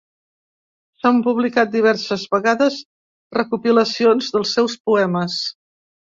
S'han 1.01 1.17
publicat 1.25 1.73
diverses 1.75 2.23
vegades 2.35 2.77
recopilacions 3.37 4.31
del 4.37 4.47
seus 4.53 4.77
poemes. 4.91 5.37